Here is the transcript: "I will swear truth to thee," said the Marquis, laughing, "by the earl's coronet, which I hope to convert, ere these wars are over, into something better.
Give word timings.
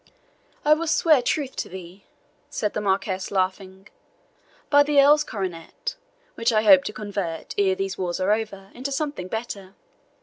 "I 0.65 0.73
will 0.73 0.87
swear 0.87 1.21
truth 1.21 1.55
to 1.57 1.69
thee," 1.69 2.05
said 2.49 2.73
the 2.73 2.81
Marquis, 2.81 3.19
laughing, 3.31 3.87
"by 4.71 4.81
the 4.81 4.99
earl's 4.99 5.23
coronet, 5.23 5.95
which 6.33 6.51
I 6.51 6.63
hope 6.63 6.83
to 6.85 6.91
convert, 6.91 7.53
ere 7.55 7.75
these 7.75 7.99
wars 7.99 8.19
are 8.19 8.31
over, 8.31 8.71
into 8.73 8.91
something 8.91 9.27
better. 9.27 9.75